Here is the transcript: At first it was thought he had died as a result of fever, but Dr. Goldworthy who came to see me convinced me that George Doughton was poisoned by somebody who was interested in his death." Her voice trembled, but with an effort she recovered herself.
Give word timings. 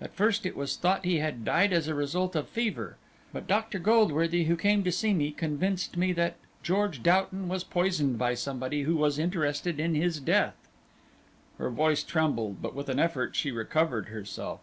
At 0.00 0.14
first 0.14 0.46
it 0.46 0.56
was 0.56 0.74
thought 0.74 1.04
he 1.04 1.18
had 1.18 1.44
died 1.44 1.70
as 1.70 1.86
a 1.86 1.94
result 1.94 2.34
of 2.34 2.48
fever, 2.48 2.96
but 3.30 3.46
Dr. 3.46 3.78
Goldworthy 3.78 4.44
who 4.44 4.56
came 4.56 4.82
to 4.84 4.90
see 4.90 5.12
me 5.12 5.30
convinced 5.32 5.98
me 5.98 6.14
that 6.14 6.36
George 6.62 7.02
Doughton 7.02 7.46
was 7.46 7.62
poisoned 7.62 8.16
by 8.16 8.32
somebody 8.36 8.84
who 8.84 8.96
was 8.96 9.18
interested 9.18 9.78
in 9.78 9.94
his 9.94 10.18
death." 10.18 10.56
Her 11.58 11.68
voice 11.68 12.02
trembled, 12.02 12.62
but 12.62 12.74
with 12.74 12.88
an 12.88 12.98
effort 12.98 13.36
she 13.36 13.50
recovered 13.52 14.08
herself. 14.08 14.60